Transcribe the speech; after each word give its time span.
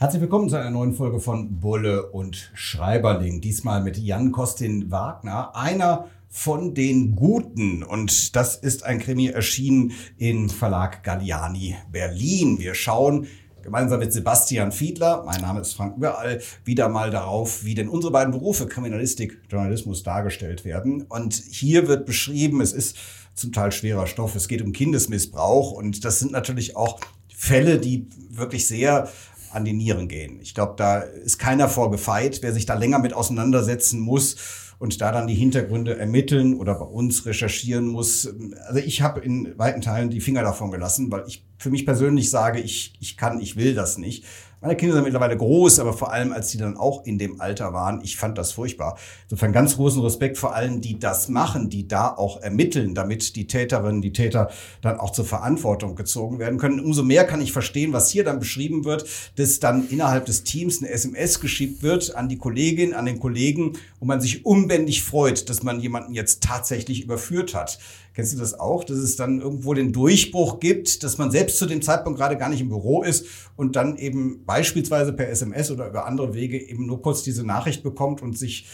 Herzlich 0.00 0.22
willkommen 0.22 0.48
zu 0.48 0.56
einer 0.56 0.70
neuen 0.70 0.94
Folge 0.94 1.20
von 1.20 1.60
Bulle 1.60 2.06
und 2.06 2.52
Schreiberling. 2.54 3.42
Diesmal 3.42 3.82
mit 3.82 3.98
Jan 3.98 4.32
Kostin 4.32 4.90
Wagner, 4.90 5.54
einer 5.54 6.08
von 6.30 6.72
den 6.72 7.14
Guten. 7.14 7.82
Und 7.82 8.34
das 8.34 8.56
ist 8.56 8.82
ein 8.82 8.98
Krimi 8.98 9.26
erschienen 9.26 9.92
im 10.16 10.48
Verlag 10.48 11.04
Galliani 11.04 11.76
Berlin. 11.92 12.58
Wir 12.58 12.72
schauen 12.72 13.26
gemeinsam 13.62 13.98
mit 13.98 14.14
Sebastian 14.14 14.72
Fiedler, 14.72 15.22
mein 15.26 15.42
Name 15.42 15.60
ist 15.60 15.74
Frank 15.74 15.98
Überall, 15.98 16.40
wieder 16.64 16.88
mal 16.88 17.10
darauf, 17.10 17.62
wie 17.66 17.74
denn 17.74 17.90
unsere 17.90 18.10
beiden 18.10 18.32
Berufe 18.32 18.66
Kriminalistik, 18.66 19.42
Journalismus 19.50 20.02
dargestellt 20.02 20.64
werden. 20.64 21.02
Und 21.10 21.34
hier 21.34 21.88
wird 21.88 22.06
beschrieben, 22.06 22.62
es 22.62 22.72
ist 22.72 22.96
zum 23.34 23.52
Teil 23.52 23.70
schwerer 23.70 24.06
Stoff, 24.06 24.34
es 24.34 24.48
geht 24.48 24.62
um 24.62 24.72
Kindesmissbrauch 24.72 25.72
und 25.72 26.06
das 26.06 26.20
sind 26.20 26.32
natürlich 26.32 26.74
auch 26.74 27.00
Fälle, 27.28 27.78
die 27.78 28.06
wirklich 28.30 28.66
sehr 28.66 29.10
an 29.52 29.64
die 29.64 29.72
Nieren 29.72 30.08
gehen. 30.08 30.40
Ich 30.40 30.54
glaube, 30.54 30.74
da 30.76 30.98
ist 30.98 31.38
keiner 31.38 31.68
vorgefeit, 31.68 32.40
wer 32.42 32.52
sich 32.52 32.66
da 32.66 32.74
länger 32.74 32.98
mit 32.98 33.12
auseinandersetzen 33.12 34.00
muss 34.00 34.36
und 34.78 35.00
da 35.00 35.12
dann 35.12 35.26
die 35.26 35.34
Hintergründe 35.34 35.98
ermitteln 35.98 36.54
oder 36.54 36.74
bei 36.74 36.86
uns 36.86 37.26
recherchieren 37.26 37.86
muss. 37.86 38.32
Also 38.66 38.80
ich 38.80 39.02
habe 39.02 39.20
in 39.20 39.52
weiten 39.58 39.82
Teilen 39.82 40.10
die 40.10 40.20
Finger 40.20 40.42
davon 40.42 40.70
gelassen, 40.70 41.10
weil 41.12 41.24
ich 41.26 41.44
für 41.58 41.70
mich 41.70 41.84
persönlich 41.84 42.30
sage, 42.30 42.60
ich, 42.60 42.94
ich 43.00 43.18
kann, 43.18 43.40
ich 43.40 43.56
will 43.56 43.74
das 43.74 43.98
nicht. 43.98 44.24
Meine 44.62 44.76
Kinder 44.76 44.94
sind 44.94 45.04
mittlerweile 45.04 45.38
groß, 45.38 45.78
aber 45.78 45.94
vor 45.94 46.12
allem, 46.12 46.32
als 46.34 46.48
die 46.48 46.58
dann 46.58 46.76
auch 46.76 47.06
in 47.06 47.16
dem 47.16 47.40
Alter 47.40 47.72
waren, 47.72 48.02
ich 48.02 48.18
fand 48.18 48.36
das 48.36 48.52
furchtbar. 48.52 48.98
Insofern 49.22 49.54
ganz 49.54 49.76
großen 49.76 50.02
Respekt 50.02 50.36
vor 50.36 50.54
allen, 50.54 50.82
die 50.82 50.98
das 50.98 51.30
machen, 51.30 51.70
die 51.70 51.88
da 51.88 52.14
auch 52.14 52.42
ermitteln, 52.42 52.94
damit 52.94 53.36
die 53.36 53.46
Täterinnen, 53.46 54.02
die 54.02 54.12
Täter 54.12 54.50
dann 54.82 55.00
auch 55.00 55.12
zur 55.12 55.24
Verantwortung 55.24 55.94
gezogen 55.94 56.38
werden 56.38 56.58
können. 56.58 56.78
Umso 56.78 57.02
mehr 57.02 57.24
kann 57.24 57.40
ich 57.40 57.52
verstehen, 57.52 57.94
was 57.94 58.10
hier 58.10 58.22
dann 58.22 58.38
beschrieben 58.38 58.84
wird, 58.84 59.06
dass 59.36 59.60
dann 59.60 59.88
innerhalb 59.88 60.26
des 60.26 60.44
Teams 60.44 60.82
eine 60.82 60.90
SMS 60.90 61.40
geschickt 61.40 61.82
wird 61.82 62.14
an 62.14 62.28
die 62.28 62.36
Kollegin, 62.36 62.92
an 62.92 63.06
den 63.06 63.18
Kollegen, 63.18 63.78
wo 63.98 64.04
man 64.04 64.20
sich 64.20 64.44
unbändig 64.44 65.02
freut, 65.02 65.48
dass 65.48 65.62
man 65.62 65.80
jemanden 65.80 66.12
jetzt 66.12 66.42
tatsächlich 66.42 67.02
überführt 67.02 67.54
hat. 67.54 67.78
Kennst 68.14 68.34
du 68.34 68.38
das 68.38 68.58
auch, 68.58 68.84
dass 68.84 68.98
es 68.98 69.16
dann 69.16 69.40
irgendwo 69.40 69.72
den 69.72 69.92
Durchbruch 69.92 70.60
gibt, 70.60 71.04
dass 71.04 71.18
man 71.18 71.30
selbst 71.30 71.58
zu 71.58 71.66
dem 71.66 71.80
Zeitpunkt 71.80 72.18
gerade 72.18 72.36
gar 72.36 72.48
nicht 72.48 72.60
im 72.60 72.68
Büro 72.68 73.02
ist 73.02 73.26
und 73.56 73.76
dann 73.76 73.96
eben 73.96 74.44
beispielsweise 74.44 75.12
per 75.12 75.28
SMS 75.28 75.70
oder 75.70 75.88
über 75.88 76.06
andere 76.06 76.34
Wege 76.34 76.60
eben 76.60 76.86
nur 76.86 77.02
kurz 77.02 77.22
diese 77.22 77.46
Nachricht 77.46 77.82
bekommt 77.82 78.20
und 78.20 78.36
sich 78.36 78.66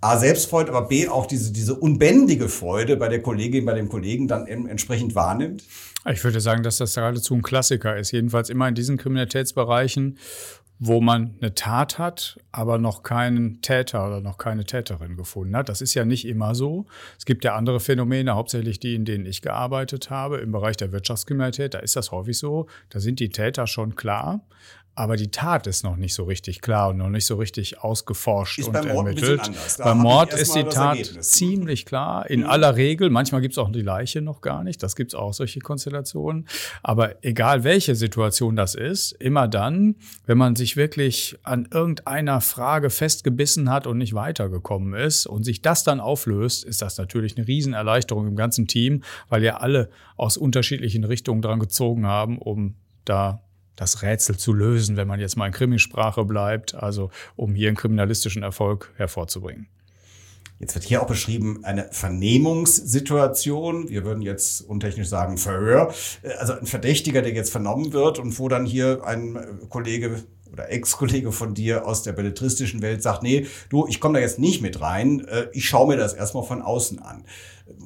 A 0.00 0.16
selbst 0.16 0.48
freut, 0.48 0.68
aber 0.68 0.86
B 0.86 1.08
auch 1.08 1.26
diese, 1.26 1.52
diese 1.52 1.74
unbändige 1.74 2.48
Freude 2.48 2.96
bei 2.96 3.08
der 3.08 3.20
Kollegin, 3.20 3.64
bei 3.64 3.74
dem 3.74 3.88
Kollegen 3.88 4.28
dann 4.28 4.46
entsprechend 4.46 5.16
wahrnimmt? 5.16 5.64
Ich 6.08 6.22
würde 6.22 6.40
sagen, 6.40 6.62
dass 6.62 6.78
das 6.78 6.94
geradezu 6.94 7.34
ein 7.34 7.42
Klassiker 7.42 7.96
ist. 7.96 8.12
Jedenfalls 8.12 8.48
immer 8.48 8.68
in 8.68 8.76
diesen 8.76 8.96
Kriminalitätsbereichen 8.96 10.18
wo 10.78 11.00
man 11.00 11.34
eine 11.40 11.54
Tat 11.54 11.98
hat, 11.98 12.38
aber 12.52 12.78
noch 12.78 13.02
keinen 13.02 13.60
Täter 13.62 14.06
oder 14.06 14.20
noch 14.20 14.38
keine 14.38 14.64
Täterin 14.64 15.16
gefunden 15.16 15.56
hat. 15.56 15.68
Das 15.68 15.80
ist 15.80 15.94
ja 15.94 16.04
nicht 16.04 16.26
immer 16.26 16.54
so. 16.54 16.86
Es 17.18 17.24
gibt 17.24 17.44
ja 17.44 17.56
andere 17.56 17.80
Phänomene, 17.80 18.34
hauptsächlich 18.34 18.78
die, 18.78 18.94
in 18.94 19.04
denen 19.04 19.26
ich 19.26 19.42
gearbeitet 19.42 20.10
habe, 20.10 20.38
im 20.38 20.52
Bereich 20.52 20.76
der 20.76 20.92
Wirtschaftskriminalität. 20.92 21.74
Da 21.74 21.80
ist 21.80 21.96
das 21.96 22.12
häufig 22.12 22.38
so. 22.38 22.68
Da 22.90 23.00
sind 23.00 23.18
die 23.18 23.30
Täter 23.30 23.66
schon 23.66 23.96
klar 23.96 24.46
aber 24.98 25.16
die 25.16 25.30
Tat 25.30 25.68
ist 25.68 25.84
noch 25.84 25.94
nicht 25.94 26.12
so 26.12 26.24
richtig 26.24 26.60
klar 26.60 26.88
und 26.88 26.96
noch 26.96 27.08
nicht 27.08 27.24
so 27.24 27.36
richtig 27.36 27.80
ausgeforscht 27.80 28.58
ist 28.58 28.66
und 28.66 28.72
beim 28.72 28.88
Mord 28.88 29.06
ermittelt. 29.06 29.50
Beim 29.78 29.98
Mord 29.98 30.34
ist 30.34 30.56
die 30.56 30.64
Tat 30.64 30.98
ziemlich 31.20 31.86
klar, 31.86 32.28
in 32.28 32.40
mhm. 32.40 32.46
aller 32.46 32.74
Regel. 32.74 33.08
Manchmal 33.08 33.40
gibt 33.40 33.52
es 33.52 33.58
auch 33.58 33.70
die 33.70 33.82
Leiche 33.82 34.22
noch 34.22 34.40
gar 34.40 34.64
nicht, 34.64 34.82
das 34.82 34.96
gibt 34.96 35.12
es 35.12 35.14
auch 35.14 35.32
solche 35.32 35.60
Konstellationen. 35.60 36.48
Aber 36.82 37.24
egal 37.24 37.62
welche 37.62 37.94
Situation 37.94 38.56
das 38.56 38.74
ist, 38.74 39.12
immer 39.12 39.46
dann, 39.46 39.94
wenn 40.26 40.36
man 40.36 40.56
sich 40.56 40.76
wirklich 40.76 41.38
an 41.44 41.68
irgendeiner 41.72 42.40
Frage 42.40 42.90
festgebissen 42.90 43.70
hat 43.70 43.86
und 43.86 43.98
nicht 43.98 44.14
weitergekommen 44.14 44.94
ist 44.94 45.26
und 45.26 45.44
sich 45.44 45.62
das 45.62 45.84
dann 45.84 46.00
auflöst, 46.00 46.64
ist 46.64 46.82
das 46.82 46.98
natürlich 46.98 47.36
eine 47.36 47.46
Riesenerleichterung 47.46 48.26
im 48.26 48.34
ganzen 48.34 48.66
Team, 48.66 49.04
weil 49.28 49.44
ja 49.44 49.58
alle 49.58 49.90
aus 50.16 50.36
unterschiedlichen 50.36 51.04
Richtungen 51.04 51.40
dran 51.40 51.60
gezogen 51.60 52.04
haben, 52.04 52.38
um 52.38 52.74
da 53.04 53.44
das 53.78 54.02
Rätsel 54.02 54.36
zu 54.36 54.52
lösen, 54.52 54.96
wenn 54.96 55.06
man 55.06 55.20
jetzt 55.20 55.36
mal 55.36 55.46
in 55.46 55.52
Krimisprache 55.52 56.24
bleibt, 56.24 56.74
also 56.74 57.10
um 57.36 57.54
hier 57.54 57.68
einen 57.68 57.76
kriminalistischen 57.76 58.42
Erfolg 58.42 58.92
hervorzubringen. 58.96 59.68
Jetzt 60.58 60.74
wird 60.74 60.84
hier 60.84 61.00
auch 61.00 61.06
beschrieben 61.06 61.60
eine 61.62 61.88
Vernehmungssituation. 61.92 63.88
Wir 63.88 64.04
würden 64.04 64.22
jetzt 64.22 64.62
untechnisch 64.62 65.06
sagen 65.06 65.38
Verhör. 65.38 65.94
Also 66.40 66.54
ein 66.54 66.66
Verdächtiger, 66.66 67.22
der 67.22 67.32
jetzt 67.32 67.52
vernommen 67.52 67.92
wird 67.92 68.18
und 68.18 68.36
wo 68.40 68.48
dann 68.48 68.66
hier 68.66 69.04
ein 69.04 69.38
Kollege 69.68 70.24
oder 70.52 70.70
Ex-Kollege 70.70 71.32
von 71.32 71.54
dir 71.54 71.86
aus 71.86 72.02
der 72.02 72.12
belletristischen 72.12 72.82
Welt 72.82 73.02
sagt, 73.02 73.22
nee, 73.22 73.46
du, 73.68 73.86
ich 73.86 74.00
komme 74.00 74.14
da 74.14 74.20
jetzt 74.20 74.38
nicht 74.38 74.62
mit 74.62 74.80
rein, 74.80 75.26
äh, 75.26 75.46
ich 75.52 75.66
schaue 75.66 75.88
mir 75.88 75.96
das 75.96 76.14
erstmal 76.14 76.44
von 76.44 76.62
außen 76.62 77.00
an. 77.00 77.24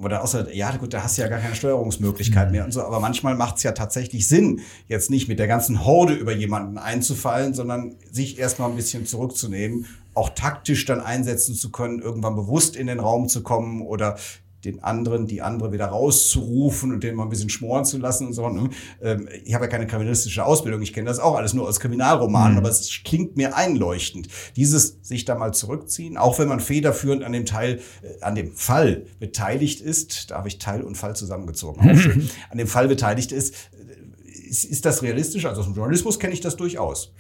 Oder 0.00 0.22
außer, 0.22 0.54
ja 0.54 0.76
gut, 0.76 0.94
da 0.94 1.02
hast 1.02 1.18
du 1.18 1.22
ja 1.22 1.28
gar 1.28 1.40
keine 1.40 1.56
Steuerungsmöglichkeit 1.56 2.52
mehr 2.52 2.64
und 2.64 2.72
so, 2.72 2.82
aber 2.82 3.00
manchmal 3.00 3.34
macht 3.34 3.56
es 3.56 3.64
ja 3.64 3.72
tatsächlich 3.72 4.28
Sinn, 4.28 4.60
jetzt 4.86 5.10
nicht 5.10 5.26
mit 5.28 5.40
der 5.40 5.48
ganzen 5.48 5.84
Horde 5.84 6.14
über 6.14 6.32
jemanden 6.32 6.78
einzufallen, 6.78 7.52
sondern 7.52 7.96
sich 8.10 8.38
erstmal 8.38 8.70
ein 8.70 8.76
bisschen 8.76 9.06
zurückzunehmen, 9.06 9.86
auch 10.14 10.30
taktisch 10.30 10.84
dann 10.84 11.00
einsetzen 11.00 11.54
zu 11.54 11.72
können, 11.72 12.00
irgendwann 12.00 12.36
bewusst 12.36 12.76
in 12.76 12.86
den 12.86 13.00
Raum 13.00 13.28
zu 13.28 13.42
kommen 13.42 13.82
oder 13.82 14.16
den 14.64 14.82
anderen, 14.82 15.26
die 15.26 15.42
andere 15.42 15.72
wieder 15.72 15.86
rauszurufen 15.86 16.92
und 16.92 17.02
den 17.02 17.16
mal 17.16 17.24
ein 17.24 17.28
bisschen 17.28 17.48
schmoren 17.48 17.84
zu 17.84 17.98
lassen 17.98 18.28
und 18.28 18.32
so. 18.32 18.48
Ne? 18.48 18.70
Ähm, 19.00 19.28
ich 19.44 19.54
habe 19.54 19.64
ja 19.64 19.70
keine 19.70 19.86
kriminalistische 19.86 20.44
Ausbildung, 20.44 20.82
ich 20.82 20.92
kenne 20.92 21.08
das 21.08 21.18
auch 21.18 21.36
alles 21.36 21.52
nur 21.52 21.68
aus 21.68 21.80
Kriminalromanen, 21.80 22.52
mhm. 22.52 22.58
aber 22.58 22.68
es 22.68 23.00
klingt 23.04 23.36
mir 23.36 23.56
einleuchtend. 23.56 24.28
Dieses 24.56 24.98
sich 25.02 25.24
da 25.24 25.34
mal 25.34 25.52
zurückziehen, 25.52 26.16
auch 26.16 26.38
wenn 26.38 26.48
man 26.48 26.60
federführend 26.60 27.24
an 27.24 27.32
dem 27.32 27.46
Teil, 27.46 27.80
äh, 28.02 28.22
an 28.22 28.34
dem 28.34 28.52
Fall 28.52 29.06
beteiligt 29.18 29.80
ist, 29.80 30.30
da 30.30 30.38
habe 30.38 30.48
ich 30.48 30.58
Teil 30.58 30.82
und 30.82 30.96
Fall 30.96 31.16
zusammengezogen, 31.16 31.88
an 32.50 32.58
dem 32.58 32.68
Fall 32.68 32.88
beteiligt 32.88 33.32
ist, 33.32 33.54
äh, 33.54 34.48
ist, 34.48 34.64
ist 34.64 34.84
das 34.84 35.02
realistisch? 35.02 35.44
Also 35.46 35.60
aus 35.62 35.66
dem 35.66 35.74
Journalismus 35.74 36.18
kenne 36.18 36.34
ich 36.34 36.40
das 36.40 36.56
durchaus. 36.56 37.12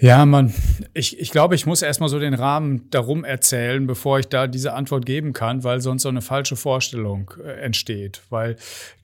Ja, 0.00 0.24
man, 0.24 0.54
ich, 0.94 1.20
ich 1.20 1.30
glaube, 1.30 1.54
ich 1.54 1.66
muss 1.66 1.82
erstmal 1.82 2.08
so 2.08 2.18
den 2.18 2.32
Rahmen 2.32 2.88
darum 2.88 3.22
erzählen, 3.22 3.86
bevor 3.86 4.18
ich 4.18 4.28
da 4.28 4.46
diese 4.46 4.72
Antwort 4.72 5.04
geben 5.04 5.34
kann, 5.34 5.62
weil 5.62 5.82
sonst 5.82 6.04
so 6.04 6.08
eine 6.08 6.22
falsche 6.22 6.56
Vorstellung 6.56 7.30
äh, 7.44 7.60
entsteht. 7.60 8.22
Weil 8.30 8.56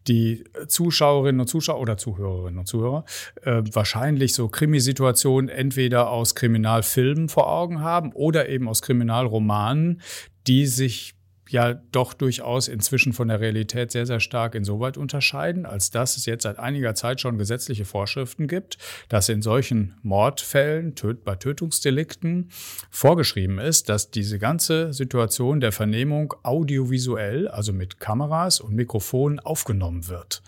die 0.09 0.45
Zuschauerinnen 0.69 1.41
und 1.41 1.49
Zuschauer 1.49 1.81
oder 1.81 1.99
Zuhörerinnen 1.99 2.61
und 2.61 2.67
Zuhörer 2.67 3.05
äh, 3.43 3.63
wahrscheinlich 3.73 4.33
so 4.33 4.49
Krimisituationen 4.49 5.51
entweder 5.51 6.11
aus 6.11 6.35
Kriminalfilmen 6.35 7.29
vor 7.29 7.47
Augen 7.47 7.83
haben 7.83 8.13
oder 8.13 8.49
eben 8.49 8.67
aus 8.67 8.81
Kriminalromanen, 8.81 10.01
die 10.47 10.65
sich 10.65 11.16
ja 11.49 11.75
doch 11.93 12.13
durchaus 12.13 12.69
inzwischen 12.69 13.13
von 13.13 13.29
der 13.29 13.41
Realität 13.41 13.91
sehr, 13.93 14.07
sehr 14.07 14.21
stark 14.21 14.55
insoweit 14.55 14.97
unterscheiden, 14.97 15.67
als 15.67 15.91
dass 15.91 16.17
es 16.17 16.27
jetzt 16.27 16.43
seit 16.43 16.59
einiger 16.59 16.95
Zeit 16.95 17.21
schon 17.21 17.39
gesetzliche 17.39 17.85
Vorschriften 17.85 18.49
gibt, 18.49 18.79
dass 19.09 19.29
in 19.29 19.43
solchen 19.43 19.95
Mordfällen, 20.03 20.95
töt 20.95 21.25
bei 21.25 21.37
Tötungsdelikten 21.37 22.51
vorgeschrieben 22.91 23.59
ist, 23.59 23.89
dass 23.89 24.11
diese 24.11 24.39
ganze 24.39 24.93
Situation 24.93 25.61
der 25.61 25.73
Vernehmung 25.73 26.35
audiovisuell, 26.43 27.49
also 27.49 27.73
mit 27.73 28.01
Kameras 28.01 28.61
und 28.61 28.75
Mikrofonen 28.75 29.41
aufgenommen 29.41 30.09
wird. 30.09 30.43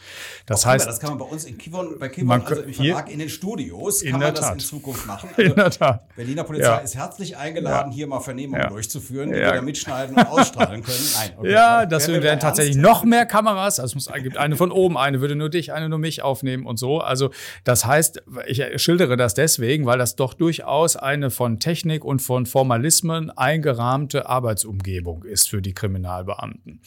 Das 0.46 0.64
Auch 0.64 0.70
heißt, 0.70 0.86
das 0.86 1.00
kann 1.00 1.10
man 1.10 1.18
bei 1.18 1.24
uns 1.26 1.44
in 1.44 1.58
Kivon, 1.58 1.98
bei 1.98 2.08
Kivon, 2.08 2.42
also 2.42 2.62
im 2.62 2.74
Verlag 2.74 3.10
in 3.10 3.18
den 3.18 3.28
Studios, 3.28 4.02
kann 4.02 4.12
man 4.12 4.34
das 4.34 4.40
Tat. 4.40 4.54
in 4.54 4.60
Zukunft 4.60 5.06
machen. 5.06 5.30
Also 5.36 5.42
in 5.50 5.56
der 5.56 5.70
Tat. 5.70 6.14
Berliner 6.16 6.44
Polizei 6.44 6.66
ja. 6.66 6.78
ist 6.78 6.94
herzlich 6.96 7.36
eingeladen, 7.36 7.92
ja. 7.92 7.96
hier 7.96 8.06
mal 8.06 8.20
Vernehmungen 8.20 8.62
ja. 8.62 8.68
durchzuführen, 8.68 9.30
die 9.30 9.36
wir 9.36 9.52
da 9.52 9.62
mitschneiden 9.62 10.16
und 10.16 10.26
ausstrahlen 10.26 10.82
können. 10.88 11.08
Nein, 11.14 11.30
okay. 11.38 11.52
Ja, 11.52 11.86
das 11.86 12.08
wären 12.08 12.40
tatsächlich 12.40 12.76
noch 12.76 13.04
mehr 13.04 13.26
Kameras. 13.26 13.80
Also 13.80 13.98
es 13.98 14.08
gibt 14.22 14.36
eine 14.36 14.56
von 14.56 14.72
oben, 14.72 14.96
eine 14.96 15.20
würde 15.20 15.36
nur 15.36 15.50
dich, 15.50 15.72
eine 15.72 15.88
nur 15.88 15.98
mich 15.98 16.22
aufnehmen 16.22 16.66
und 16.66 16.78
so. 16.78 17.00
Also 17.00 17.30
das 17.64 17.84
heißt, 17.84 18.22
ich 18.46 18.62
schildere 18.82 19.16
das 19.16 19.34
deswegen, 19.34 19.86
weil 19.86 19.98
das 19.98 20.16
doch 20.16 20.34
durchaus 20.34 20.96
eine 20.96 21.30
von 21.30 21.60
Technik 21.60 22.04
und 22.04 22.20
von 22.20 22.46
Formalismen 22.46 23.30
eingerahmte 23.30 24.28
Arbeitsumgebung 24.28 25.24
ist 25.24 25.48
für 25.48 25.62
die 25.62 25.74
Kriminalbeamten. 25.74 26.80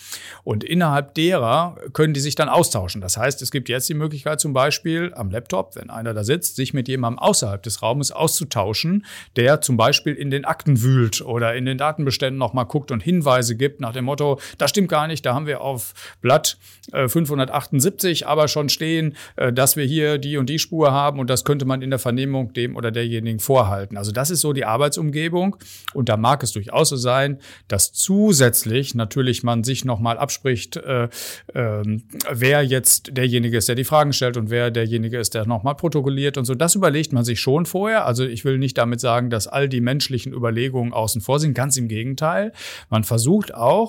Und 0.44 0.63
innerhalb 0.63 1.13
derer 1.15 1.75
können 1.94 2.13
die 2.13 2.19
sich 2.19 2.36
dann 2.36 2.50
austauschen. 2.50 3.01
Das 3.01 3.18
heißt, 3.18 3.42
es 3.42 3.51
gibt 3.51 3.69
jetzt 3.69 3.88
die 3.89 3.94
Möglichkeit 3.94 4.39
zum 4.39 4.53
Beispiel 4.53 5.13
am 5.15 5.30
Laptop, 5.30 5.75
wenn 5.75 5.89
einer 5.89 6.13
da 6.13 6.24
sitzt, 6.24 6.56
sich 6.56 6.74
mit 6.74 6.88
jemandem 6.88 7.19
außerhalb 7.19 7.62
des 7.63 7.81
Raumes 7.81 8.12
auszutauschen, 8.12 9.06
der 9.36 9.62
zum 9.62 9.77
Beispiel 9.77 10.15
in 10.15 10.31
den 10.31 10.45
Akten 10.45 10.81
wühlt 10.81 11.21
oder 11.21 11.56
in 11.56 11.65
den 11.65 11.77
Datenbeständen 11.77 12.38
nochmal 12.38 12.65
guckt 12.65 12.92
und 12.92 13.01
Hinweise 13.01 13.56
gibt, 13.56 13.81
nach 13.81 13.90
nach 13.91 13.97
dem 13.97 14.05
Motto, 14.05 14.39
das 14.57 14.69
stimmt 14.69 14.88
gar 14.88 15.07
nicht, 15.07 15.25
da 15.25 15.33
haben 15.33 15.47
wir 15.47 15.59
auf 15.61 15.93
Blatt 16.21 16.57
äh, 16.93 17.09
578 17.09 18.25
aber 18.25 18.47
schon 18.47 18.69
stehen, 18.69 19.15
äh, 19.35 19.51
dass 19.51 19.75
wir 19.75 19.83
hier 19.83 20.17
die 20.17 20.38
und 20.38 20.49
die 20.49 20.59
Spur 20.59 20.93
haben 20.93 21.19
und 21.19 21.29
das 21.29 21.43
könnte 21.43 21.65
man 21.65 21.81
in 21.81 21.89
der 21.89 21.99
Vernehmung 21.99 22.53
dem 22.53 22.77
oder 22.77 22.91
derjenigen 22.91 23.39
vorhalten. 23.39 23.97
Also 23.97 24.13
das 24.13 24.29
ist 24.29 24.41
so 24.41 24.53
die 24.53 24.63
Arbeitsumgebung 24.63 25.57
und 25.93 26.07
da 26.07 26.15
mag 26.15 26.41
es 26.43 26.53
durchaus 26.53 26.89
so 26.89 26.95
sein, 26.95 27.39
dass 27.67 27.91
zusätzlich 27.91 28.95
natürlich 28.95 29.43
man 29.43 29.65
sich 29.65 29.83
nochmal 29.83 30.17
abspricht, 30.17 30.77
äh, 30.77 31.09
äh, 31.53 31.99
wer 32.31 32.63
jetzt 32.63 33.17
derjenige 33.17 33.57
ist, 33.57 33.67
der 33.67 33.75
die 33.75 33.83
Fragen 33.83 34.13
stellt 34.13 34.38
und 34.38 34.49
wer 34.49 34.71
derjenige 34.71 35.17
ist, 35.17 35.33
der 35.33 35.45
nochmal 35.45 35.75
protokolliert 35.75 36.38
und 36.38 36.45
so. 36.45 36.55
Das 36.55 36.75
überlegt 36.75 37.11
man 37.11 37.25
sich 37.25 37.41
schon 37.41 37.65
vorher. 37.65 38.05
Also 38.05 38.23
ich 38.23 38.45
will 38.45 38.57
nicht 38.57 38.77
damit 38.77 39.01
sagen, 39.01 39.29
dass 39.29 39.47
all 39.47 39.67
die 39.67 39.81
menschlichen 39.81 40.33
Überlegungen 40.33 40.93
außen 40.93 41.19
vor 41.19 41.39
sind. 41.39 41.53
Ganz 41.53 41.75
im 41.75 41.89
Gegenteil. 41.89 42.53
Man 42.89 43.03
versucht 43.03 43.53
auch, 43.53 43.81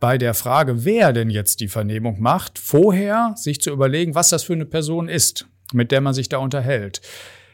bei 0.00 0.16
der 0.16 0.34
Frage, 0.34 0.84
wer 0.84 1.12
denn 1.12 1.30
jetzt 1.30 1.60
die 1.60 1.68
Vernehmung 1.68 2.20
macht, 2.20 2.58
vorher 2.58 3.34
sich 3.36 3.60
zu 3.60 3.70
überlegen, 3.70 4.14
was 4.14 4.30
das 4.30 4.42
für 4.42 4.54
eine 4.54 4.66
Person 4.66 5.08
ist, 5.08 5.46
mit 5.72 5.92
der 5.92 6.00
man 6.00 6.14
sich 6.14 6.28
da 6.28 6.38
unterhält. 6.38 7.02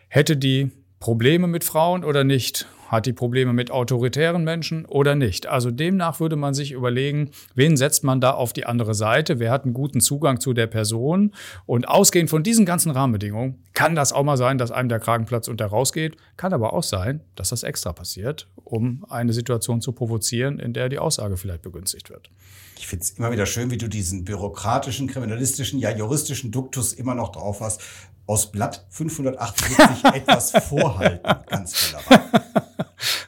Hätte 0.09 0.37
die 0.37 0.71
Probleme 1.01 1.49
mit 1.49 1.65
Frauen 1.65 2.05
oder 2.05 2.25
nicht? 2.25 2.67
Hat 2.87 3.07
die 3.07 3.13
Probleme 3.13 3.53
mit 3.53 3.71
autoritären 3.71 4.45
Menschen 4.45 4.87
oder 4.87 5.15
nicht? 5.15 5.47
Also 5.47 5.71
demnach 5.71 6.21
würde 6.21 6.37
man 6.37 6.55
sich 6.55 6.73
überlegen, 6.73 7.31
wen 7.55 7.77
setzt 7.77 8.05
man 8.05 8.21
da 8.21 8.31
auf 8.31 8.53
die 8.53 8.65
andere 8.65 8.95
Seite? 8.95 9.39
Wer 9.39 9.51
hat 9.51 9.65
einen 9.65 9.75
guten 9.75 10.01
Zugang 10.01 10.41
zu 10.41 10.53
der 10.53 10.69
Person? 10.69 11.35
Und 11.67 11.89
ausgehend 11.89 12.31
von 12.31 12.43
diesen 12.43 12.65
ganzen 12.65 12.93
Rahmenbedingungen 12.93 13.65
kann 13.75 13.95
das 13.95 14.13
auch 14.13 14.23
mal 14.23 14.37
sein, 14.37 14.59
dass 14.59 14.71
einem 14.71 14.89
der 14.89 15.01
Kragen 15.01 15.27
platzt 15.27 15.49
und 15.49 15.61
der 15.61 15.67
rausgeht. 15.67 16.17
Kann 16.37 16.53
aber 16.53 16.73
auch 16.73 16.83
sein, 16.83 17.21
dass 17.35 17.51
das 17.51 17.63
extra 17.63 17.93
passiert, 17.93 18.49
um 18.55 19.05
eine 19.09 19.33
Situation 19.33 19.81
zu 19.81 19.93
provozieren, 19.93 20.59
in 20.59 20.73
der 20.73 20.89
die 20.89 20.99
Aussage 20.99 21.37
vielleicht 21.37 21.63
begünstigt 21.63 22.11
wird. 22.11 22.31
Ich 22.79 22.87
finde 22.87 23.03
es 23.03 23.11
immer 23.11 23.33
wieder 23.33 23.47
schön, 23.47 23.71
wie 23.71 23.79
du 23.79 23.89
diesen 23.89 24.25
bürokratischen, 24.25 25.09
kriminalistischen, 25.09 25.79
ja 25.79 25.91
juristischen 25.91 26.53
Duktus 26.53 26.93
immer 26.93 27.15
noch 27.15 27.33
drauf 27.33 27.61
hast. 27.61 27.81
Aus 28.27 28.51
Blatt 28.51 28.87
578 28.91 30.05
etwas 30.15 30.51
vorhalten. 30.51 31.47
Ganz 31.49 31.93
wunderbar. 31.93 32.43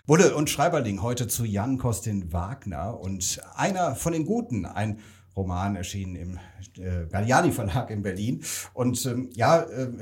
Bulle 0.09 0.35
und 0.35 0.49
Schreiberling 0.49 1.03
heute 1.03 1.29
zu 1.29 1.45
Jan 1.45 1.77
Kostin 1.77 2.33
Wagner 2.33 2.99
und 2.99 3.43
einer 3.55 3.95
von 3.95 4.15
den 4.15 4.25
Guten, 4.25 4.65
ein 4.65 5.01
Roman 5.37 5.77
erschienen 5.77 6.17
im 6.17 6.39
äh, 6.83 7.07
Galliani 7.09 7.53
Verlag 7.53 7.91
in 7.91 8.01
Berlin. 8.01 8.43
Und 8.73 9.05
ähm, 9.05 9.29
ja, 9.35 9.61
äh, 9.61 9.93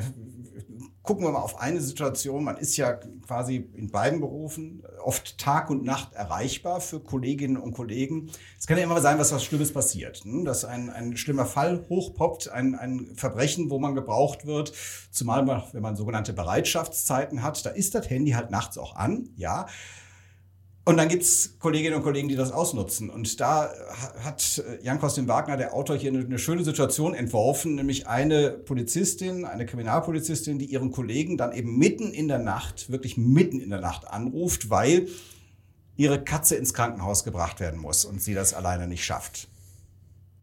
gucken 1.06 1.24
wir 1.24 1.30
mal 1.30 1.40
auf 1.40 1.60
eine 1.60 1.80
Situation. 1.80 2.44
Man 2.44 2.58
ist 2.58 2.76
ja 2.76 2.92
quasi 2.92 3.70
in 3.74 3.90
beiden 3.90 4.20
Berufen 4.20 4.82
oft 5.02 5.38
Tag 5.38 5.70
und 5.70 5.84
Nacht 5.84 6.12
erreichbar 6.14 6.80
für 6.80 7.00
Kolleginnen 7.00 7.56
und 7.56 7.72
Kollegen. 7.72 8.30
Es 8.58 8.66
kann 8.66 8.76
ja 8.76 8.84
immer 8.84 9.00
sein, 9.00 9.18
was 9.18 9.32
was 9.32 9.44
Schlimmes 9.44 9.72
passiert. 9.72 10.24
Hm? 10.24 10.44
Dass 10.44 10.64
ein, 10.64 10.90
ein 10.90 11.16
schlimmer 11.16 11.46
Fall 11.46 11.86
hochpoppt, 11.88 12.50
ein, 12.50 12.74
ein 12.74 13.12
Verbrechen, 13.14 13.70
wo 13.70 13.78
man 13.78 13.94
gebraucht 13.94 14.46
wird. 14.46 14.72
Zumal 15.10 15.46
wenn 15.72 15.82
man 15.82 15.96
sogenannte 15.96 16.32
Bereitschaftszeiten 16.32 17.42
hat, 17.42 17.64
da 17.64 17.70
ist 17.70 17.94
das 17.94 18.10
Handy 18.10 18.32
halt 18.32 18.50
nachts 18.50 18.76
auch 18.76 18.96
an, 18.96 19.30
ja. 19.36 19.66
Und 20.88 20.98
dann 20.98 21.08
gibt's 21.08 21.56
Kolleginnen 21.58 21.96
und 21.96 22.04
Kollegen, 22.04 22.28
die 22.28 22.36
das 22.36 22.52
ausnutzen. 22.52 23.10
Und 23.10 23.40
da 23.40 23.72
hat 24.22 24.62
äh, 24.64 24.84
Jan 24.84 25.00
Kostin 25.00 25.26
Wagner, 25.26 25.56
der 25.56 25.74
Autor, 25.74 25.96
hier 25.96 26.12
eine, 26.12 26.38
schöne 26.38 26.62
Situation 26.62 27.12
entworfen, 27.12 27.74
nämlich 27.74 28.06
eine 28.06 28.50
Polizistin, 28.50 29.44
eine 29.44 29.66
Kriminalpolizistin, 29.66 30.60
die 30.60 30.66
ihren 30.66 30.92
Kollegen 30.92 31.36
dann 31.36 31.50
eben 31.50 31.76
mitten 31.76 32.12
in 32.12 32.28
der 32.28 32.38
Nacht, 32.38 32.88
wirklich 32.88 33.16
mitten 33.16 33.58
in 33.58 33.70
der 33.70 33.80
Nacht 33.80 34.06
anruft, 34.06 34.70
weil 34.70 35.08
ihre 35.96 36.22
Katze 36.22 36.54
ins 36.54 36.72
Krankenhaus 36.72 37.24
gebracht 37.24 37.58
werden 37.58 37.80
muss 37.80 38.04
und 38.04 38.22
sie 38.22 38.34
das 38.34 38.54
alleine 38.54 38.86
nicht 38.86 39.04
schafft. 39.04 39.48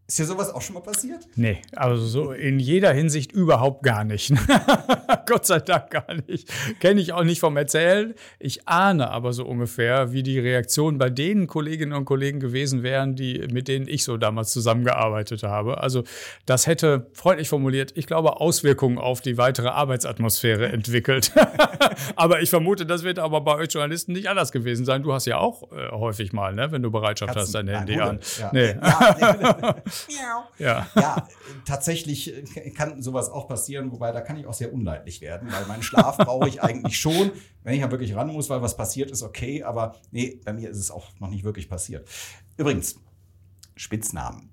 Ist 0.06 0.18
dir 0.18 0.26
sowas 0.26 0.52
auch 0.52 0.60
schon 0.60 0.74
mal 0.74 0.82
passiert? 0.82 1.20
Nee, 1.34 1.62
also 1.74 2.04
so 2.04 2.32
in 2.32 2.58
jeder 2.58 2.92
Hinsicht 2.92 3.32
überhaupt 3.32 3.82
gar 3.82 4.04
nicht. 4.04 4.34
Gott 5.26 5.46
sei 5.46 5.60
Dank 5.60 5.90
gar 5.90 6.14
nicht. 6.28 6.46
Kenne 6.78 7.00
ich 7.00 7.14
auch 7.14 7.24
nicht 7.24 7.40
vom 7.40 7.56
Erzählen. 7.56 8.14
Ich 8.38 8.68
ahne 8.68 9.10
aber 9.10 9.32
so 9.32 9.46
ungefähr, 9.46 10.12
wie 10.12 10.22
die 10.22 10.38
Reaktionen 10.38 10.98
bei 10.98 11.08
den 11.08 11.46
Kolleginnen 11.46 11.94
und 11.94 12.04
Kollegen 12.04 12.38
gewesen 12.38 12.82
wären, 12.82 13.16
die, 13.16 13.46
mit 13.50 13.66
denen 13.66 13.88
ich 13.88 14.04
so 14.04 14.18
damals 14.18 14.52
zusammengearbeitet 14.52 15.42
habe. 15.42 15.78
Also 15.78 16.04
das 16.44 16.66
hätte, 16.66 17.06
freundlich 17.14 17.48
formuliert, 17.48 17.92
ich 17.96 18.06
glaube, 18.06 18.42
Auswirkungen 18.42 18.98
auf 18.98 19.22
die 19.22 19.38
weitere 19.38 19.68
Arbeitsatmosphäre 19.68 20.68
entwickelt. 20.68 21.32
aber 22.16 22.42
ich 22.42 22.50
vermute, 22.50 22.84
das 22.84 23.04
wird 23.04 23.18
aber 23.18 23.40
bei 23.40 23.54
euch 23.54 23.72
Journalisten 23.72 24.12
nicht 24.12 24.28
anders 24.28 24.52
gewesen 24.52 24.84
sein. 24.84 25.02
Du 25.02 25.14
hast 25.14 25.24
ja 25.24 25.38
auch 25.38 25.72
äh, 25.72 25.92
häufig 25.92 26.34
mal, 26.34 26.52
ne, 26.52 26.70
wenn 26.72 26.82
du 26.82 26.90
Bereitschaft 26.90 27.32
Katzen, 27.32 27.42
hast, 27.42 27.54
dein 27.54 27.68
Handy 27.68 27.98
an. 27.98 28.18
Ja. 28.38 28.50
Nee. 28.52 28.76
Ja, 28.82 29.76
ja. 30.58 30.86
ja, 30.94 31.28
tatsächlich 31.64 32.32
kann 32.76 33.02
sowas 33.02 33.30
auch 33.30 33.48
passieren, 33.48 33.92
wobei 33.92 34.12
da 34.12 34.20
kann 34.20 34.36
ich 34.36 34.46
auch 34.46 34.54
sehr 34.54 34.72
unleidlich 34.72 35.20
werden, 35.20 35.50
weil 35.52 35.66
meinen 35.66 35.82
Schlaf 35.82 36.16
brauche 36.18 36.48
ich 36.48 36.62
eigentlich 36.62 36.98
schon, 36.98 37.32
wenn 37.62 37.74
ich 37.74 37.80
ja 37.80 37.90
wirklich 37.90 38.14
ran 38.14 38.28
muss, 38.28 38.50
weil 38.50 38.62
was 38.62 38.76
passiert 38.76 39.10
ist, 39.10 39.22
okay, 39.22 39.62
aber 39.62 39.96
nee, 40.10 40.40
bei 40.44 40.52
mir 40.52 40.70
ist 40.70 40.78
es 40.78 40.90
auch 40.90 41.08
noch 41.20 41.28
nicht 41.28 41.44
wirklich 41.44 41.68
passiert. 41.68 42.08
Übrigens, 42.56 42.96
Spitznamen. 43.76 44.50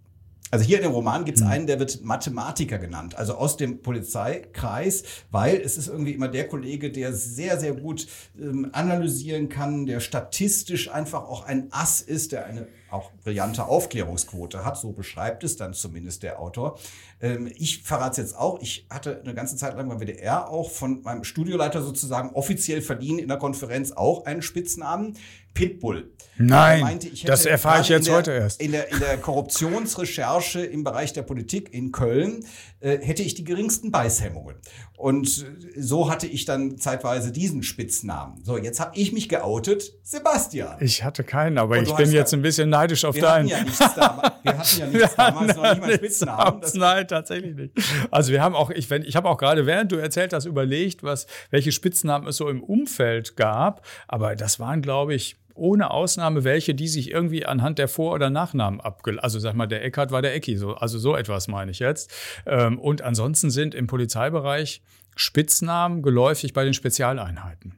Also 0.52 0.66
hier 0.66 0.78
in 0.78 0.84
dem 0.84 0.92
Roman 0.92 1.24
gibt 1.24 1.38
es 1.38 1.44
mhm. 1.46 1.50
einen, 1.50 1.68
der 1.68 1.80
wird 1.80 2.04
Mathematiker 2.04 2.78
genannt, 2.78 3.16
also 3.16 3.36
aus 3.36 3.56
dem 3.56 3.82
Polizeikreis, 3.82 5.04
weil 5.32 5.56
es 5.56 5.78
ist 5.78 5.88
irgendwie 5.88 6.12
immer 6.12 6.28
der 6.28 6.50
Kollege, 6.50 6.92
der 6.92 7.14
sehr, 7.14 7.58
sehr 7.58 7.74
gut 7.74 8.06
ähm, 8.38 8.70
analysieren 8.74 9.48
kann, 9.48 9.86
der 9.86 10.02
statistisch 10.02 10.92
einfach 10.92 11.24
auch 11.24 11.46
ein 11.46 11.70
Ass 11.72 12.02
ist, 12.02 12.34
der 12.34 12.46
eine 12.46 12.68
auch 12.92 13.12
brillante 13.24 13.66
Aufklärungsquote 13.66 14.66
hat, 14.66 14.78
so 14.78 14.92
beschreibt 14.92 15.44
es 15.44 15.58
dann 15.58 15.74
zumindest 15.74 16.24
der 16.24 16.40
Autor. 16.40 16.78
Ähm, 17.22 17.52
ich 17.56 17.84
verrate 17.84 18.12
es 18.12 18.18
jetzt 18.30 18.38
auch, 18.38 18.62
ich 18.62 18.86
hatte 18.90 19.22
eine 19.24 19.34
ganze 19.34 19.56
Zeit 19.56 19.76
lang 19.76 19.88
beim 19.90 20.00
WDR 20.00 20.50
auch 20.50 20.70
von 20.70 21.02
meinem 21.02 21.24
Studioleiter 21.24 21.82
sozusagen 21.82 22.32
offiziell 22.32 22.82
verliehen 22.82 23.20
in 23.20 23.28
der 23.28 23.38
Konferenz 23.38 23.92
auch 23.92 24.26
einen 24.26 24.42
Spitznamen. 24.42 25.16
Pitbull. 25.54 26.12
Nein, 26.38 26.82
meinte, 26.82 27.10
das 27.26 27.46
erfahre 27.46 27.82
ich 27.82 27.90
jetzt 27.90 28.08
der, 28.08 28.16
heute 28.16 28.32
erst. 28.32 28.62
In 28.62 28.72
der, 28.72 28.90
in 28.92 29.00
der 29.00 29.18
Korruptionsrecherche 29.18 30.62
im 30.62 30.84
Bereich 30.84 31.14
der 31.14 31.22
Politik 31.24 31.74
in 31.74 31.92
Köln 31.92 32.46
äh, 32.80 32.98
hätte 33.00 33.22
ich 33.22 33.36
die 33.36 33.44
geringsten 33.44 33.92
Beißhemmungen. 33.92 34.56
Und 34.98 35.46
so 35.78 36.10
hatte 36.10 36.26
ich 36.26 36.46
dann 36.46 36.78
zeitweise 36.78 37.32
diesen 37.32 37.64
Spitznamen. 37.64 38.44
So, 38.44 38.58
jetzt 38.58 38.80
habe 38.80 38.98
ich 38.98 39.12
mich 39.12 39.30
geoutet, 39.30 39.92
Sebastian. 40.04 40.78
Ich 40.80 41.04
hatte 41.04 41.24
keinen, 41.24 41.58
aber 41.58 41.82
ich 41.82 41.94
bin 41.96 42.12
jetzt 42.12 42.34
ein 42.34 42.42
bisschen 42.42 42.70
neidisch 42.82 43.06
auf 43.06 43.16
wir 43.16 43.22
deinen. 43.22 43.52
Hatten 43.52 43.58
ja 43.58 43.64
nichts 43.64 43.96
damals, 43.96 44.34
wir 44.44 44.58
hatten 44.58 44.80
ja 44.80 44.88
nichts 45.00 45.16
damals, 45.16 45.56
noch 45.56 45.64
nicht 45.64 45.82
mal 45.82 45.94
Spitznamen. 45.94 46.62
Nein, 46.74 47.08
tatsächlich 47.08 47.56
nicht. 47.56 47.74
Also 48.10 48.32
wir 48.32 48.42
haben 48.42 48.56
auch, 48.56 48.70
ich, 48.70 48.90
ich 48.92 49.16
habe 49.16 49.30
auch 49.30 49.38
gerade, 49.38 49.66
während 49.66 49.92
du 49.92 49.98
erzählt 49.98 50.34
hast, 50.34 50.46
überlegt, 50.46 51.04
was, 51.04 51.28
welche 51.50 51.72
Spitznamen 51.72 52.28
es 52.28 52.38
so 52.38 52.50
im 52.50 52.64
Umfeld 52.64 53.36
gab. 53.36 53.86
Aber 54.08 54.36
das 54.36 54.60
waren, 54.60 54.82
glaube 54.82 55.14
ich, 55.14 55.38
ohne 55.54 55.92
Ausnahme 55.92 56.44
welche, 56.44 56.74
die 56.74 56.88
sich 56.88 57.12
irgendwie 57.12 57.46
anhand 57.46 57.78
der 57.78 57.88
Vor- 57.88 58.14
oder 58.14 58.30
Nachnamen 58.30 58.80
abgeleitet. 58.82 59.24
Also 59.24 59.40
sag 59.40 59.54
mal, 59.54 59.68
der 59.68 59.84
Eckhardt 59.84 60.12
war 60.12 60.22
der 60.22 60.34
Ecki, 60.34 60.58
so, 60.58 60.76
also 60.76 60.98
so 60.98 61.16
etwas 61.16 61.48
meine 61.48 61.72
ich 61.72 61.80
jetzt. 61.80 62.12
Ähm, 62.46 62.80
und 62.80 63.02
ansonsten 63.02 63.52
sind 63.52 63.76
im 63.76 63.88
Polizeibereich 63.88 64.82
Spitznamen 65.16 66.02
geläufig 66.02 66.54
bei 66.54 66.64
den 66.64 66.74
Spezialeinheiten. 66.74 67.71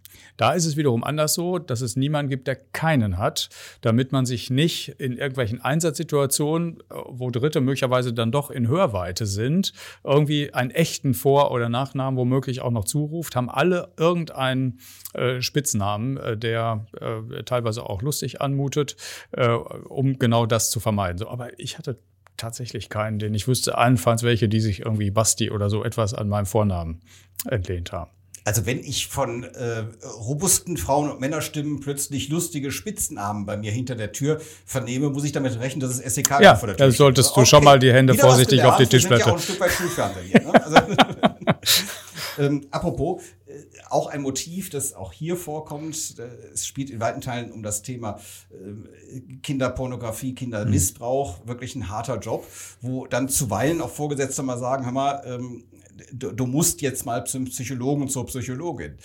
Da 0.43 0.51
ist 0.51 0.65
es 0.65 0.75
wiederum 0.75 1.05
anders 1.05 1.35
so, 1.35 1.57
dass 1.57 1.79
es 1.79 1.95
niemanden 1.95 2.29
gibt, 2.29 2.47
der 2.47 2.57
keinen 2.57 3.17
hat, 3.17 3.47
damit 3.79 4.11
man 4.11 4.25
sich 4.25 4.49
nicht 4.49 4.89
in 4.99 5.17
irgendwelchen 5.17 5.61
Einsatzsituationen, 5.61 6.81
äh, 6.81 6.95
wo 7.07 7.29
Dritte 7.29 7.61
möglicherweise 7.61 8.11
dann 8.11 8.33
doch 8.33 8.51
in 8.51 8.67
Hörweite 8.67 9.25
sind, 9.25 9.71
irgendwie 10.03 10.53
einen 10.53 10.71
echten 10.71 11.13
Vor- 11.13 11.51
oder 11.51 11.69
Nachnamen 11.69 12.17
womöglich 12.17 12.59
auch 12.59 12.71
noch 12.71 12.83
zuruft, 12.83 13.37
haben 13.37 13.49
alle 13.49 13.93
irgendeinen 13.95 14.79
äh, 15.13 15.41
Spitznamen, 15.41 16.17
äh, 16.17 16.35
der 16.35 16.87
äh, 16.99 17.43
teilweise 17.43 17.89
auch 17.89 18.01
lustig 18.01 18.41
anmutet, 18.41 18.97
äh, 19.31 19.47
um 19.47 20.19
genau 20.19 20.45
das 20.45 20.71
zu 20.71 20.81
vermeiden. 20.81 21.19
So, 21.19 21.29
aber 21.29 21.57
ich 21.57 21.77
hatte 21.77 21.99
tatsächlich 22.35 22.89
keinen, 22.89 23.17
den 23.17 23.33
ich 23.33 23.47
wüsste, 23.47 23.77
allenfalls 23.77 24.23
welche, 24.23 24.49
die 24.49 24.59
sich 24.59 24.81
irgendwie 24.81 25.09
Basti 25.09 25.51
oder 25.51 25.69
so 25.69 25.85
etwas 25.85 26.13
an 26.13 26.27
meinem 26.27 26.47
Vornamen 26.47 26.99
entlehnt 27.45 27.93
haben. 27.93 28.11
Also 28.45 28.65
wenn 28.65 28.79
ich 28.79 29.07
von 29.07 29.43
äh, 29.43 29.85
robusten 30.19 30.75
Frauen- 30.75 31.09
und 31.09 31.21
Männerstimmen 31.21 31.79
plötzlich 31.79 32.27
lustige 32.27 32.71
Spitznamen 32.71 33.45
bei 33.45 33.55
mir 33.55 33.71
hinter 33.71 33.95
der 33.95 34.11
Tür 34.11 34.41
vernehme, 34.65 35.09
muss 35.09 35.23
ich 35.23 35.31
damit 35.31 35.57
rechnen, 35.59 35.79
dass 35.79 35.97
es 35.97 36.15
SEK 36.15 36.41
ja, 36.41 36.55
vor 36.55 36.67
der 36.67 36.77
Tür 36.77 36.87
Ja, 36.87 36.91
solltest 36.91 37.29
du 37.29 37.41
okay. 37.41 37.45
schon 37.45 37.63
mal 37.63 37.79
die 37.79 37.93
Hände 37.93 38.13
Wieder 38.13 38.23
vorsichtig 38.23 38.61
auf 38.63 38.75
die 38.77 38.87
Tischplatte. 38.87 39.21
Ja 39.21 39.27
auch 39.27 39.37
ein 39.37 39.41
Stück 39.41 39.59
weit 39.61 39.71
hier. 40.25 40.41
Ne? 40.41 40.65
Also, 40.65 40.77
ähm, 42.39 42.67
apropos, 42.69 43.21
äh, 43.45 43.53
auch 43.89 44.07
ein 44.07 44.21
Motiv, 44.21 44.69
das 44.69 44.93
auch 44.93 45.13
hier 45.13 45.37
vorkommt. 45.37 46.19
Äh, 46.19 46.53
es 46.53 46.67
spielt 46.67 46.89
in 46.89 46.99
weiten 46.99 47.21
Teilen 47.21 47.49
um 47.51 47.63
das 47.63 47.81
Thema 47.81 48.19
äh, 48.51 49.21
Kinderpornografie, 49.41 50.35
Kindermissbrauch, 50.35 51.43
mhm. 51.43 51.47
wirklich 51.47 51.75
ein 51.75 51.89
harter 51.89 52.19
Job, 52.19 52.45
wo 52.81 53.05
dann 53.05 53.29
zuweilen 53.29 53.79
auch 53.79 53.89
Vorgesetzte 53.89 54.43
mal 54.43 54.57
sagen, 54.57 54.83
hör 54.83 54.91
mal, 54.91 55.23
ähm, 55.25 55.63
du, 56.11 56.31
du 56.31 56.45
musst 56.45 56.81
jetzt 56.81 57.05
mal 57.05 57.25
zum 57.25 57.45
Psychologen, 57.45 58.07
zur 58.07 58.25
Psychologin. 58.25 58.97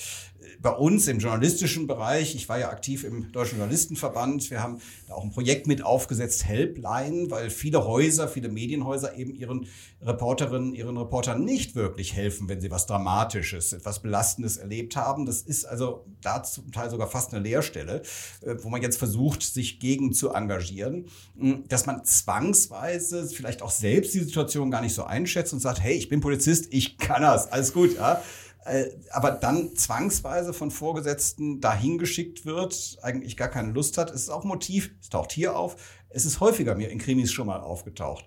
Bei 0.61 0.71
uns 0.71 1.09
im 1.09 1.19
journalistischen 1.19 1.87
Bereich, 1.87 2.35
ich 2.35 2.49
war 2.49 2.59
ja 2.59 2.71
aktiv 2.71 3.05
im 3.05 3.33
Deutschen 3.33 3.59
Journalistenverband, 3.59 4.51
wir 4.51 4.63
haben 4.63 4.81
da 5.07 5.15
auch 5.15 5.25
ein 5.25 5.31
Projekt 5.31 5.67
mit 5.67 5.83
aufgesetzt, 5.83 6.45
Helpline, 6.45 7.31
weil 7.31 7.51
viele 7.51 7.85
Häuser, 7.85 8.29
viele 8.29 8.49
Medienhäuser 8.49 9.17
eben 9.17 9.35
ihren 9.35 9.67
Reporterinnen, 10.03 10.75
ihren 10.75 10.97
Reportern 10.97 11.45
nicht 11.45 11.75
wirklich 11.75 12.15
helfen, 12.15 12.49
wenn 12.49 12.61
sie 12.61 12.71
was 12.71 12.87
Dramatisches, 12.87 13.73
etwas 13.73 14.01
Belastendes 14.01 14.57
erlebt 14.57 14.97
haben. 14.97 15.27
Das 15.27 15.43
ist 15.43 15.65
also 15.65 16.07
da 16.21 16.43
zum 16.43 16.73
Teil 16.73 16.91
sogar 16.91 17.09
fast 17.09 17.33
eine 17.33 17.43
Leerstelle, 17.43 18.03
äh, 18.43 18.55
wo 18.63 18.69
man 18.69 18.83
jetzt 18.83 18.99
versucht, 18.99 19.43
sich 19.43 19.81
gegen 19.81 20.13
zu 20.13 20.31
engagieren, 20.31 21.07
hm, 21.39 21.65
dass 21.69 21.87
man 21.87 22.05
zwangsweise 22.05 23.27
vielleicht 23.27 23.63
auch 23.63 23.71
selbst 23.71 24.15
die 24.15 24.21
Situation 24.21 24.71
gar 24.71 24.83
nicht 24.83 24.95
so 24.95 25.05
einschätzt 25.05 25.53
und 25.53 25.61
sagt, 25.61 25.81
hey, 25.81 25.95
ich 25.95 26.09
bin 26.09 26.21
Polizist, 26.21 26.69
ich 26.71 26.99
kann 26.99 27.23
das, 27.23 27.51
alles 27.51 27.73
gut, 27.73 27.97
ja. 27.97 28.23
Äh, 28.69 28.91
aber 29.11 29.33
dann 29.33 29.75
zwangsweise 29.75 30.53
von 30.53 30.71
Vorgesetzten 30.71 31.61
dahin 31.61 31.99
geschickt 31.99 32.45
wird, 32.45 32.99
eigentlich 33.03 33.37
gar 33.37 33.49
keine 33.49 33.73
Lust 33.73 33.99
hat, 33.99 34.11
ist 34.11 34.29
auch 34.29 34.45
Motiv, 34.45 34.91
es 35.01 35.09
taucht 35.09 35.33
hier 35.33 35.57
auf, 35.57 35.77
es 36.11 36.25
ist 36.25 36.41
häufiger 36.41 36.75
mir 36.75 36.91
in 36.91 36.99
Krimis 36.99 37.33
schon 37.33 37.47
mal 37.47 37.61
aufgetaucht. 37.61 38.25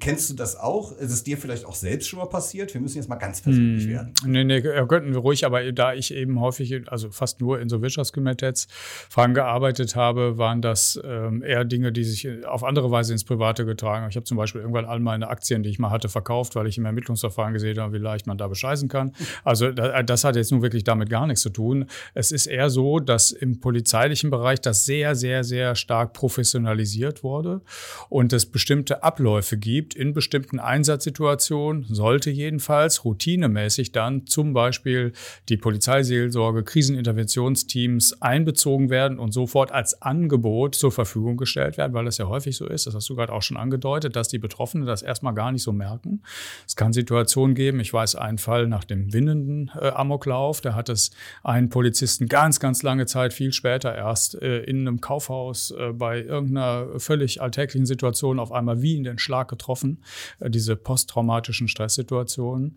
Kennst 0.00 0.28
du 0.28 0.34
das 0.34 0.56
auch? 0.56 0.92
Ist 0.98 1.12
es 1.12 1.22
dir 1.22 1.38
vielleicht 1.38 1.64
auch 1.64 1.74
selbst 1.74 2.08
schon 2.08 2.18
mal 2.18 2.26
passiert? 2.26 2.74
Wir 2.74 2.80
müssen 2.80 2.96
jetzt 2.96 3.08
mal 3.08 3.16
ganz 3.16 3.40
persönlich 3.40 3.84
hm. 3.84 3.90
werden. 3.90 4.14
Nee, 4.26 4.44
nee, 4.44 4.60
könnten 4.60 5.12
wir 5.12 5.20
ruhig, 5.20 5.46
aber 5.46 5.72
da 5.72 5.94
ich 5.94 6.12
eben 6.12 6.40
häufig, 6.40 6.82
also 6.90 7.10
fast 7.10 7.40
nur 7.40 7.60
in 7.60 7.68
so 7.68 7.80
Wirtschaftskriminalitätsfragen 7.80 9.34
gearbeitet 9.34 9.96
habe, 9.96 10.38
waren 10.38 10.60
das 10.60 11.00
ähm, 11.04 11.42
eher 11.42 11.64
Dinge, 11.64 11.92
die 11.92 12.04
sich 12.04 12.44
auf 12.46 12.64
andere 12.64 12.90
Weise 12.90 13.12
ins 13.12 13.24
Private 13.24 13.64
getragen 13.64 14.02
haben. 14.02 14.10
Ich 14.10 14.16
habe 14.16 14.24
zum 14.24 14.36
Beispiel 14.36 14.60
irgendwann 14.60 14.84
all 14.84 15.00
meine 15.00 15.28
Aktien, 15.28 15.62
die 15.62 15.70
ich 15.70 15.78
mal 15.78 15.90
hatte, 15.90 16.08
verkauft, 16.08 16.56
weil 16.56 16.66
ich 16.66 16.76
im 16.76 16.84
Ermittlungsverfahren 16.84 17.54
gesehen 17.54 17.78
habe, 17.78 17.94
wie 17.94 17.98
leicht 17.98 18.26
man 18.26 18.38
da 18.38 18.48
bescheißen 18.48 18.88
kann. 18.88 19.12
Also 19.44 19.70
das 19.70 20.24
hat 20.24 20.36
jetzt 20.36 20.50
nun 20.50 20.62
wirklich 20.62 20.84
damit 20.84 21.08
gar 21.10 21.26
nichts 21.26 21.42
zu 21.42 21.50
tun. 21.50 21.86
Es 22.14 22.32
ist 22.32 22.46
eher 22.46 22.70
so, 22.70 22.98
dass 22.98 23.30
im 23.30 23.60
polizeilichen 23.60 24.30
Bereich 24.30 24.60
das 24.60 24.84
sehr, 24.84 25.14
sehr, 25.14 25.44
sehr 25.44 25.74
stark 25.74 26.12
professionalisiert 26.48 27.22
wurde 27.22 27.60
und 28.08 28.32
es 28.32 28.46
bestimmte 28.46 29.02
Abläufe 29.02 29.56
gibt 29.56 29.94
in 29.94 30.14
bestimmten 30.14 30.58
Einsatzsituationen, 30.58 31.84
sollte 31.88 32.30
jedenfalls 32.30 33.04
routinemäßig 33.04 33.92
dann 33.92 34.26
zum 34.26 34.52
Beispiel 34.52 35.12
die 35.48 35.56
Polizeiseelsorge, 35.56 36.62
Kriseninterventionsteams 36.64 38.22
einbezogen 38.22 38.90
werden 38.90 39.18
und 39.18 39.32
sofort 39.32 39.72
als 39.72 40.00
Angebot 40.00 40.74
zur 40.74 40.92
Verfügung 40.92 41.36
gestellt 41.36 41.76
werden, 41.76 41.92
weil 41.92 42.04
das 42.04 42.18
ja 42.18 42.26
häufig 42.26 42.56
so 42.56 42.66
ist, 42.66 42.86
das 42.86 42.94
hast 42.94 43.08
du 43.08 43.16
gerade 43.16 43.32
auch 43.32 43.42
schon 43.42 43.56
angedeutet, 43.56 44.16
dass 44.16 44.28
die 44.28 44.38
Betroffenen 44.38 44.86
das 44.86 45.02
erstmal 45.02 45.34
gar 45.34 45.52
nicht 45.52 45.62
so 45.62 45.72
merken. 45.72 46.22
Es 46.66 46.76
kann 46.76 46.92
Situationen 46.92 47.54
geben, 47.54 47.80
ich 47.80 47.92
weiß 47.92 48.16
einen 48.16 48.38
Fall 48.38 48.66
nach 48.66 48.84
dem 48.84 49.12
winnenden 49.12 49.70
äh, 49.78 49.88
Amoklauf, 49.88 50.60
da 50.60 50.74
hat 50.74 50.88
es 50.88 51.10
einen 51.42 51.68
Polizisten 51.68 52.26
ganz, 52.26 52.60
ganz 52.60 52.82
lange 52.82 53.06
Zeit, 53.06 53.32
viel 53.32 53.52
später 53.52 53.94
erst 53.94 54.40
äh, 54.40 54.62
in 54.62 54.86
einem 54.86 55.00
Kaufhaus 55.00 55.72
äh, 55.72 55.92
bei 55.92 56.24
irgendeiner 56.38 56.98
völlig 56.98 57.42
alltäglichen 57.42 57.86
Situation 57.86 58.38
auf 58.38 58.52
einmal 58.52 58.82
wie 58.82 58.96
in 58.96 59.04
den 59.04 59.18
Schlag 59.18 59.48
getroffen, 59.48 60.02
äh, 60.40 60.50
diese 60.50 60.76
posttraumatischen 60.76 61.68
Stresssituationen. 61.68 62.76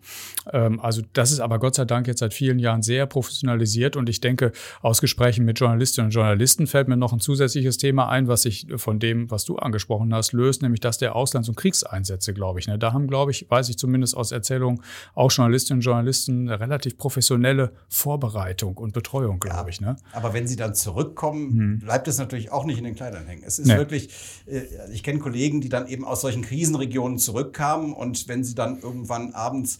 Ähm, 0.52 0.80
also 0.80 1.02
das 1.12 1.32
ist 1.32 1.40
aber 1.40 1.58
Gott 1.58 1.74
sei 1.74 1.84
Dank 1.84 2.06
jetzt 2.06 2.20
seit 2.20 2.34
vielen 2.34 2.58
Jahren 2.58 2.82
sehr 2.82 3.06
professionalisiert 3.06 3.96
und 3.96 4.08
ich 4.08 4.20
denke, 4.20 4.52
aus 4.80 5.00
Gesprächen 5.00 5.44
mit 5.44 5.58
Journalistinnen 5.58 6.06
und 6.08 6.14
Journalisten 6.14 6.66
fällt 6.66 6.88
mir 6.88 6.96
noch 6.96 7.12
ein 7.12 7.20
zusätzliches 7.20 7.76
Thema 7.76 8.08
ein, 8.08 8.28
was 8.28 8.42
sich 8.42 8.66
von 8.76 8.98
dem, 8.98 9.30
was 9.30 9.44
du 9.44 9.56
angesprochen 9.56 10.12
hast, 10.14 10.32
löst, 10.32 10.62
nämlich 10.62 10.80
das 10.80 10.98
der 10.98 11.14
Auslands- 11.16 11.48
und 11.48 11.56
Kriegseinsätze, 11.56 12.34
glaube 12.34 12.60
ich. 12.60 12.66
Ne? 12.66 12.78
Da 12.78 12.92
haben, 12.92 13.06
glaube 13.06 13.30
ich, 13.30 13.50
weiß 13.50 13.68
ich 13.68 13.78
zumindest 13.78 14.16
aus 14.16 14.32
Erzählungen, 14.32 14.82
auch 15.14 15.30
Journalistinnen 15.30 15.78
und 15.78 15.84
Journalisten 15.84 16.48
eine 16.48 16.60
relativ 16.60 16.96
professionelle 16.96 17.72
Vorbereitung 17.88 18.76
und 18.76 18.92
Betreuung, 18.92 19.40
glaube 19.40 19.62
ja, 19.62 19.68
ich. 19.68 19.80
Ne? 19.80 19.96
Aber 20.12 20.34
wenn 20.34 20.46
sie 20.46 20.56
dann 20.56 20.74
zurückkommen, 20.74 21.50
hm. 21.52 21.78
bleibt 21.80 22.08
es 22.08 22.18
natürlich 22.18 22.50
auch 22.50 22.64
nicht 22.64 22.78
in 22.78 22.84
den 22.84 22.94
Kleidern 22.94 23.26
hängen. 23.26 23.42
Es 23.52 23.58
ist 23.60 23.68
nee. 23.68 23.76
wirklich, 23.76 24.08
äh, 24.46 24.62
ich 24.92 25.02
kenne 25.02 25.18
Kollegen, 25.18 25.60
die 25.60 25.68
dann 25.68 25.86
eben 25.86 26.04
aus 26.04 26.20
solchen 26.20 26.32
solchen 26.32 26.42
Krisenregionen 26.42 27.18
zurückkamen 27.18 27.92
und 27.92 28.28
wenn 28.28 28.44
sie 28.44 28.54
dann 28.54 28.80
irgendwann 28.80 29.32
abends 29.32 29.78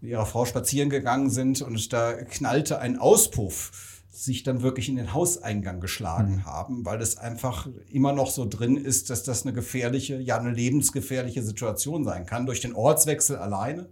mit 0.00 0.10
ihrer 0.10 0.26
Frau 0.26 0.44
spazieren 0.44 0.90
gegangen 0.90 1.30
sind 1.30 1.62
und 1.62 1.92
da 1.92 2.12
knallte 2.12 2.78
ein 2.78 2.98
Auspuff, 2.98 4.02
sich 4.10 4.44
dann 4.44 4.62
wirklich 4.62 4.88
in 4.88 4.96
den 4.96 5.12
Hauseingang 5.12 5.80
geschlagen 5.80 6.36
mhm. 6.36 6.44
haben, 6.44 6.84
weil 6.84 7.00
es 7.00 7.16
einfach 7.16 7.68
immer 7.90 8.12
noch 8.12 8.30
so 8.30 8.46
drin 8.46 8.76
ist, 8.76 9.10
dass 9.10 9.24
das 9.24 9.44
eine 9.44 9.52
gefährliche, 9.52 10.20
ja 10.20 10.38
eine 10.38 10.52
lebensgefährliche 10.52 11.42
Situation 11.42 12.04
sein 12.04 12.24
kann. 12.24 12.46
Durch 12.46 12.60
den 12.60 12.74
Ortswechsel 12.74 13.36
alleine 13.36 13.88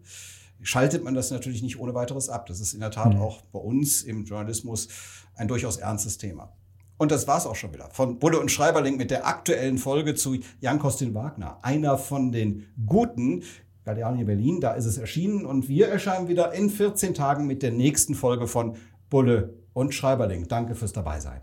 schaltet 0.62 1.03
man 1.03 1.15
das 1.15 1.33
natürlich 1.33 1.62
nicht 1.62 1.81
ohne 1.81 1.95
weiteres 1.95 2.29
ab. 2.29 2.47
Das 2.47 2.61
ist 2.61 2.73
in 2.73 2.81
der 2.81 2.93
Tat 2.93 3.15
mhm. 3.15 3.21
auch 3.21 3.41
bei 3.53 3.59
uns 3.59 4.03
im 4.03 4.25
Journalismus 4.25 4.89
ein 5.35 5.49
durchaus 5.49 5.79
ernstes 5.79 6.19
Thema. 6.19 6.53
Und 6.99 7.11
das 7.11 7.27
war's 7.27 7.47
auch 7.47 7.57
schon 7.57 7.73
wieder. 7.73 7.89
Von 7.91 8.19
Bulle 8.19 8.39
und 8.39 8.51
Schreiberling 8.51 8.97
mit 8.97 9.11
der 9.11 9.27
aktuellen 9.27 9.79
Folge 9.79 10.15
zu 10.15 10.37
Jan 10.61 10.79
Kostin 10.79 11.15
Wagner. 11.15 11.59
Einer 11.63 11.99
von 11.99 12.33
den 12.33 12.67
Guten. 12.87 13.43
Galliani 13.85 14.23
Berlin, 14.25 14.61
da 14.61 14.73
ist 14.73 14.87
es 14.87 14.99
erschienen. 14.99 15.45
Und 15.45 15.69
wir 15.69 15.89
erscheinen 15.89 16.29
wieder 16.29 16.53
in 16.53 16.71
14 16.71 17.15
Tagen 17.15 17.47
mit 17.47 17.63
der 17.63 17.73
nächsten 17.73 18.15
Folge 18.15 18.47
von 18.47 18.77
Bulle 19.11 19.55
und 19.73 19.95
Schreiberling. 19.95 20.47
Danke 20.49 20.75
fürs 20.75 20.93
Dabeisein. 20.93 21.41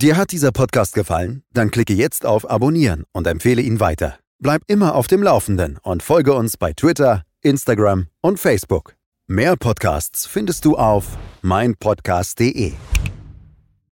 Dir 0.00 0.16
hat 0.16 0.30
dieser 0.30 0.52
Podcast 0.52 0.94
gefallen? 0.94 1.42
Dann 1.52 1.70
klicke 1.70 1.92
jetzt 1.92 2.24
auf 2.24 2.48
Abonnieren 2.48 3.04
und 3.12 3.26
empfehle 3.26 3.62
ihn 3.62 3.80
weiter. 3.80 4.18
Bleib 4.40 4.62
immer 4.68 4.94
auf 4.94 5.08
dem 5.08 5.22
Laufenden 5.22 5.78
und 5.82 6.04
folge 6.04 6.34
uns 6.34 6.56
bei 6.56 6.72
Twitter, 6.72 7.24
Instagram 7.42 8.06
und 8.20 8.38
Facebook. 8.38 8.94
Mehr 9.26 9.56
Podcasts 9.56 10.26
findest 10.26 10.64
du 10.64 10.76
auf 10.76 11.18
meinpodcast.de. 11.42 12.74